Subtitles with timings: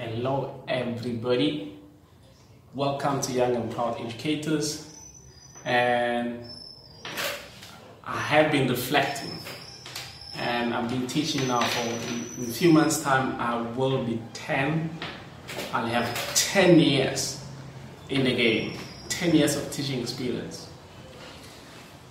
[0.00, 1.76] Hello, everybody.
[2.72, 4.94] Welcome to Young and Proud Educators.
[5.64, 6.44] And
[8.04, 9.36] I have been reflecting,
[10.36, 11.88] and I've been teaching now for
[12.40, 13.40] in a few months' time.
[13.40, 14.88] I will be 10.
[15.72, 17.44] I'll have 10 years
[18.08, 18.78] in the game,
[19.08, 20.68] 10 years of teaching experience.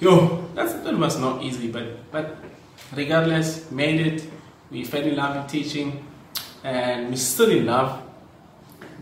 [0.00, 2.36] Yo, that's, that was not easy, but, but
[2.96, 4.28] regardless, made it.
[4.72, 6.04] We fell in love with teaching
[6.66, 8.02] and we're still in love.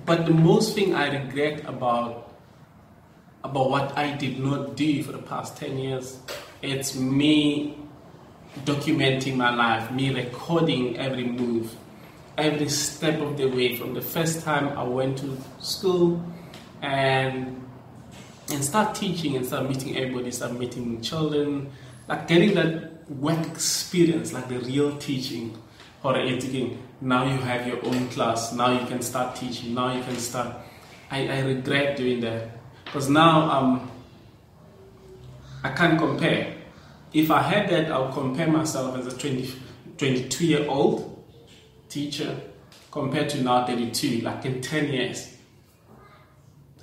[0.05, 2.21] But the most thing I regret about
[3.43, 6.19] about what I did not do for the past 10 years,
[6.63, 7.79] it's me
[8.65, 11.75] documenting my life, me recording every move,
[12.39, 16.23] every step of the way from the first time I went to school
[16.83, 17.61] and
[18.51, 21.71] and start teaching and start meeting everybody, start meeting children,
[22.09, 25.57] like getting that work experience, like the real teaching
[26.05, 26.81] or educating.
[27.01, 28.53] Now you have your own class.
[28.53, 29.75] Now you can start teaching.
[29.75, 30.55] Now you can start.
[31.11, 32.51] I, I regret doing that
[32.85, 33.91] because now um,
[35.65, 36.55] I can't compare.
[37.13, 39.53] If I had that, I'll compare myself as a 20,
[39.97, 41.25] 22 year old
[41.89, 42.39] teacher
[42.91, 45.37] compared to now 32, like in 10 years.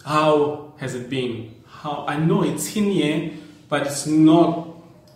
[0.05, 1.55] How has it been?
[1.67, 3.31] How I know it's in here,
[3.69, 4.67] but it's not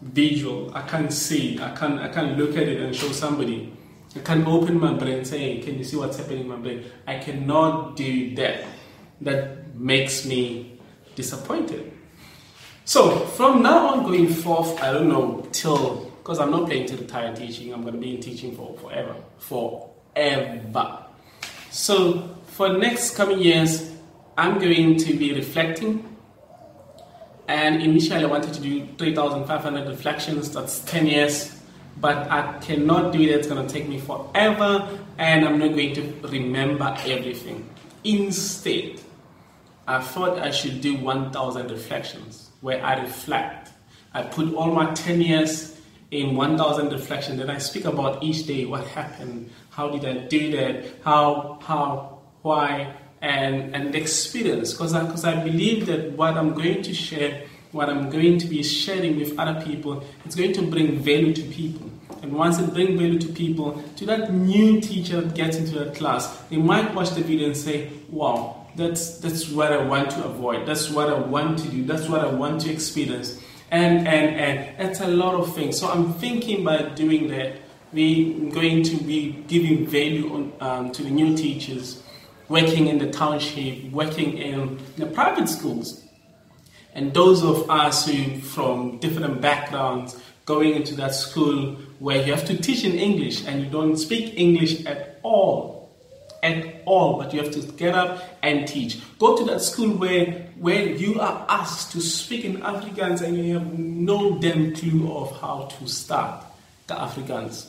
[0.02, 0.72] visual.
[0.76, 1.60] I can't see.
[1.60, 2.00] I can't.
[2.00, 3.75] I can't look at it and show somebody.
[4.16, 6.56] I can open my brain and say, hey, can you see what's happening in my
[6.56, 6.86] brain?
[7.06, 8.64] I cannot do that.
[9.22, 10.80] That makes me
[11.16, 11.92] disappointed.
[12.86, 16.98] So from now on going forth, I don't know till because I'm not planning to
[16.98, 17.74] retire teaching.
[17.74, 21.06] I'm going to be in teaching for forever, forever.
[21.70, 23.92] So for next coming years,
[24.38, 26.16] I'm going to be reflecting.
[27.48, 30.52] And initially, I wanted to do 3,500 reflections.
[30.52, 31.55] That's 10 years
[31.98, 33.30] but I cannot do it.
[33.30, 37.70] It's going to take me forever, and I'm not going to remember everything.
[38.04, 39.02] Instead,
[39.88, 43.70] I thought I should do 1,000 reflections where I reflect.
[44.14, 45.80] I put all my 10 years
[46.12, 50.52] in 1,000 reflections, and I speak about each day what happened, how did I do
[50.52, 54.72] that, how, how, why, and, and the experience.
[54.72, 58.48] Because I, cause I believe that what I'm going to share what I'm going to
[58.48, 61.92] be sharing with other people, it's going to bring value to people.
[62.22, 65.96] And once it brings value to people, to that new teacher that gets into that
[65.96, 70.24] class, they might watch the video and say, wow, that's, that's what I want to
[70.24, 70.66] avoid.
[70.66, 71.84] That's what I want to do.
[71.84, 73.40] That's what I want to experience.
[73.72, 75.78] And, and, and it's a lot of things.
[75.78, 77.58] So I'm thinking by doing that,
[77.92, 82.02] we're going to be giving value on, um, to the new teachers
[82.48, 86.05] working in the township, working in the private schools
[86.96, 92.46] and those of us who, from different backgrounds, going into that school where you have
[92.46, 95.92] to teach in English and you don't speak English at all,
[96.42, 99.00] at all, but you have to get up and teach.
[99.20, 103.56] Go to that school where, where you are asked to speak in Afrikaans and you
[103.56, 106.46] have no damn clue of how to start
[106.88, 107.68] the Afrikaans.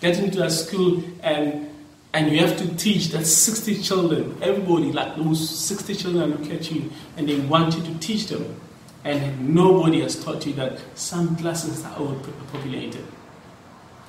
[0.00, 1.70] Get into that school and
[2.14, 6.70] and you have to teach that 60 children, everybody, like those 60 children look at
[6.70, 8.54] you and they want you to teach them.
[9.02, 13.04] And nobody has taught you that some classes are overpopulated.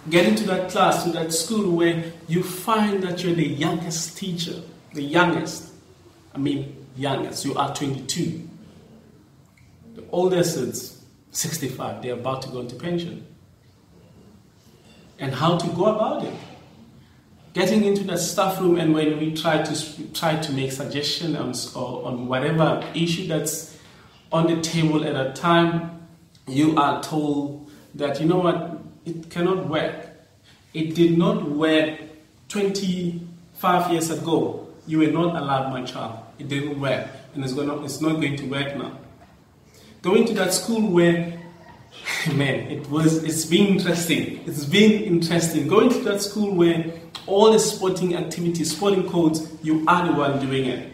[0.08, 4.62] Get into that class, to that school where you find that you're the youngest teacher,
[4.94, 5.74] the youngest.
[6.36, 8.48] I mean, youngest, you are 22.
[9.96, 13.26] The oldest is 65, they're about to go into pension.
[15.18, 16.36] And how to go about it
[17.56, 22.04] getting into the staff room and when we try to try to make suggestions on,
[22.04, 23.76] on whatever issue that's
[24.32, 26.06] on the table at a time,
[26.48, 30.10] you are told that you know what it cannot work.
[30.74, 31.98] It did not work
[32.50, 34.68] 25 years ago.
[34.86, 36.20] You were not allowed, my child.
[36.38, 39.00] It didn't work, and it's, gonna, it's not going to work now.
[40.02, 41.42] Going to that school where
[42.34, 44.44] man, it was it's been interesting.
[44.46, 45.70] It's been interesting.
[45.70, 46.92] Going to that school where
[47.28, 50.92] all the sporting activities, sporting codes, you are the one doing it.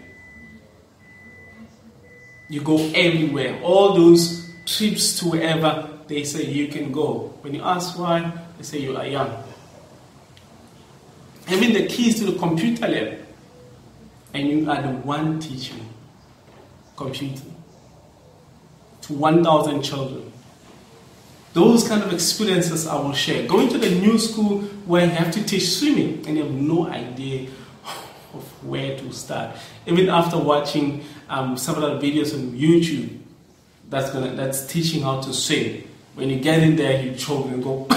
[2.49, 3.61] You go everywhere.
[3.63, 7.33] All those trips to wherever they say you can go.
[7.41, 9.43] When you ask why, they say you are young.
[11.45, 13.19] Having the keys to the computer lab,
[14.33, 15.89] and you are the one teaching
[16.95, 17.43] computer
[19.01, 20.31] to 1,000 children.
[21.53, 23.45] Those kind of experiences I will share.
[23.47, 26.87] Going to the new school where you have to teach swimming and you have no
[26.87, 27.49] idea
[28.33, 29.55] of where to start.
[29.85, 33.21] Even after watching um, several videos on YouTube
[33.91, 35.83] that's gonna that's teaching how to swim.
[36.15, 37.87] When you get in there, you choke and go.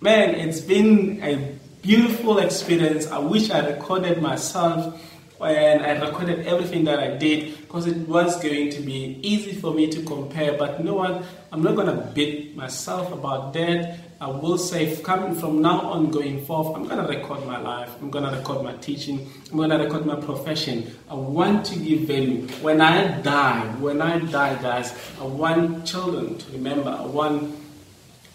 [0.00, 3.06] Man, it's been a beautiful experience.
[3.06, 5.00] I wish I recorded myself
[5.44, 9.74] and I recorded everything that I did because it was going to be easy for
[9.74, 10.56] me to compare.
[10.56, 11.22] But know what?
[11.52, 13.98] I'm not going to beat myself about that.
[14.20, 17.90] I will say, coming from now on, going forth, I'm going to record my life.
[18.00, 19.30] I'm going to record my teaching.
[19.50, 20.96] I'm going to record my profession.
[21.10, 22.46] I want to give value.
[22.62, 26.90] When I die, when I die, guys, I want children to remember.
[26.90, 27.54] I want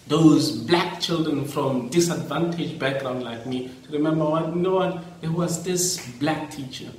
[0.10, 5.22] those black children from disadvantaged background like me to remember what you know what?
[5.22, 6.92] There was this black teacher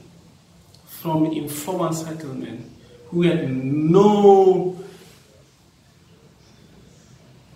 [0.86, 2.70] from informal settlement
[3.08, 4.78] who had no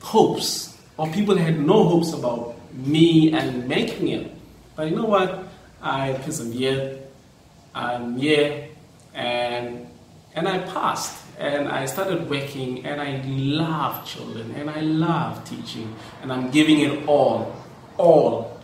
[0.03, 4.31] hopes or people had no hopes about me and making it.
[4.77, 5.49] But you know what?
[5.81, 7.05] I persevered
[7.75, 8.69] i'm here
[9.15, 9.87] and
[10.35, 15.94] and i passed and I started working and I love children and I love teaching
[16.22, 17.54] and I'm giving it all,
[17.96, 18.60] all.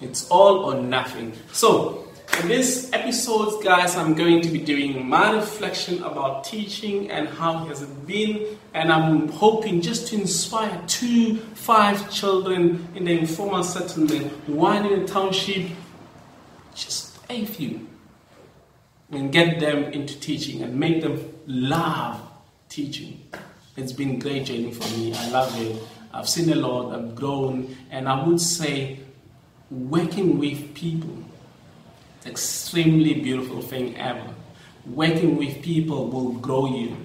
[0.00, 1.32] It's all or nothing.
[1.52, 2.02] So,
[2.42, 7.64] in this episode, guys, I'm going to be doing my reflection about teaching and how
[7.66, 13.62] has it been, and I'm hoping just to inspire two, five children in the informal
[13.62, 15.70] settlement, one in the township,
[16.74, 17.88] just a few
[19.10, 22.20] and get them into teaching and make them love
[22.68, 23.22] teaching.
[23.76, 25.14] It's been a great journey for me.
[25.14, 25.82] I love it.
[26.12, 29.00] I've seen a lot, I've grown, and I would say
[29.70, 31.16] working with people
[32.26, 34.34] extremely beautiful thing ever.
[34.86, 36.96] Working with people will grow you.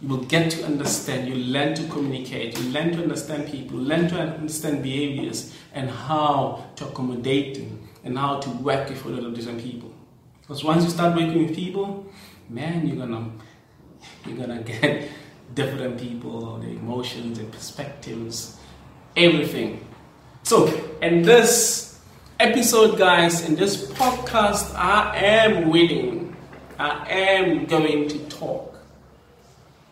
[0.00, 4.08] You will get to understand, you learn to communicate, you learn to understand people, learn
[4.08, 9.60] to understand behaviors and how to accommodate them and how to work with other different
[9.60, 9.92] people.
[10.48, 12.06] Because once you start working with people,
[12.48, 13.30] man, you're gonna
[14.26, 15.10] you're gonna get
[15.52, 18.56] different people, the emotions and perspectives,
[19.14, 19.84] everything.
[20.44, 20.68] So,
[21.02, 22.00] in this
[22.40, 26.34] episode, guys, in this podcast, I am willing,
[26.78, 28.74] I am going to talk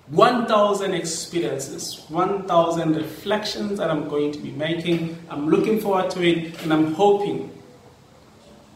[0.08, 5.18] 1,000 experiences, 1,000 reflections that I'm going to be making.
[5.28, 7.52] I'm looking forward to it, and I'm hoping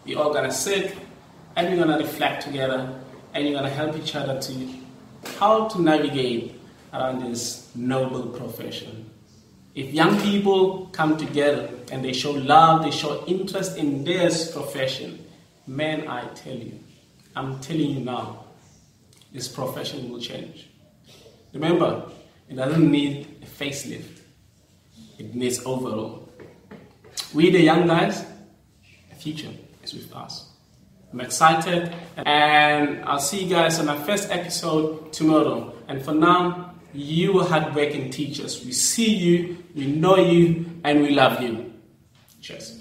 [0.05, 0.95] we all gonna sit
[1.57, 3.01] and we're going to reflect together
[3.35, 4.69] and you're going to help each other to
[5.39, 6.61] how to navigate
[6.93, 9.11] around this noble profession.
[9.75, 15.25] If young people come together and they show love, they show interest in this profession,
[15.67, 16.79] man, I tell you,
[17.37, 18.45] I'm telling you now,
[19.33, 20.69] this profession will change.
[21.53, 22.11] Remember,
[22.49, 24.21] it doesn't need a facelift,
[25.19, 26.29] it needs overall.
[27.33, 28.25] We, the young guys,
[29.09, 29.53] the future
[29.85, 30.49] is with us.
[31.13, 35.75] I'm excited and I'll see you guys on our first episode tomorrow.
[35.89, 38.65] And for now, you are hardworking teachers.
[38.65, 41.73] We see you, we know you, and we love you.
[42.41, 42.80] Cheers.